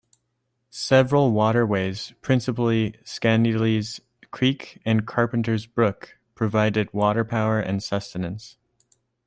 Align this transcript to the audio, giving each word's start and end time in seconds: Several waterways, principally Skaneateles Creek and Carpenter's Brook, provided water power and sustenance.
Several 0.71 1.31
waterways, 1.31 2.11
principally 2.23 2.93
Skaneateles 3.03 3.99
Creek 4.31 4.81
and 4.83 5.05
Carpenter's 5.05 5.67
Brook, 5.67 6.17
provided 6.33 6.91
water 6.91 7.23
power 7.23 7.59
and 7.59 7.83
sustenance. 7.83 8.57